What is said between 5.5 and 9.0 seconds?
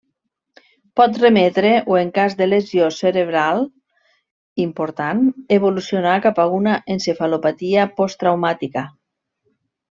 evolucionar cap a una encefalopatia posttraumàtica.